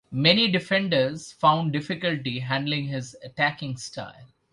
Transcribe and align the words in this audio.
Many 0.09 0.49
defenders 0.49 1.31
found 1.31 1.73
difficulty 1.73 2.39
handling 2.39 2.85
his 2.85 3.15
attacking 3.23 3.77
style. 3.77 4.29